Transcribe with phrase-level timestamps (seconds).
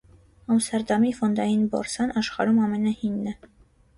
[0.53, 3.37] Ամստերդամի ֆոնդային բորսան աշխարհում ամենահինն է։